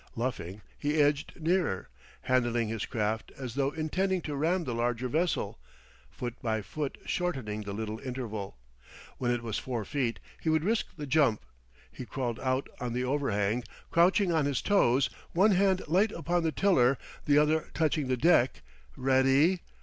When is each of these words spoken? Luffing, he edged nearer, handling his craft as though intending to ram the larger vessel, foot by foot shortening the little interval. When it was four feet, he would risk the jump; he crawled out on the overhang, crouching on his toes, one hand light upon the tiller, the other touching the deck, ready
Luffing, 0.15 0.63
he 0.79 0.99
edged 0.99 1.39
nearer, 1.39 1.87
handling 2.23 2.69
his 2.69 2.87
craft 2.87 3.31
as 3.37 3.53
though 3.53 3.69
intending 3.69 4.19
to 4.23 4.35
ram 4.35 4.63
the 4.63 4.73
larger 4.73 5.07
vessel, 5.07 5.59
foot 6.09 6.33
by 6.41 6.59
foot 6.63 6.97
shortening 7.05 7.61
the 7.61 7.71
little 7.71 7.99
interval. 7.99 8.57
When 9.19 9.29
it 9.29 9.43
was 9.43 9.59
four 9.59 9.85
feet, 9.85 10.19
he 10.41 10.49
would 10.49 10.63
risk 10.63 10.87
the 10.97 11.05
jump; 11.05 11.41
he 11.91 12.07
crawled 12.07 12.39
out 12.39 12.67
on 12.79 12.93
the 12.93 13.03
overhang, 13.03 13.63
crouching 13.91 14.31
on 14.31 14.45
his 14.45 14.63
toes, 14.63 15.11
one 15.33 15.51
hand 15.51 15.83
light 15.87 16.11
upon 16.11 16.41
the 16.41 16.51
tiller, 16.51 16.97
the 17.25 17.37
other 17.37 17.69
touching 17.77 18.07
the 18.07 18.17
deck, 18.17 18.63
ready 18.97 19.61